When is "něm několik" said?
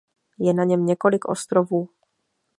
0.63-1.25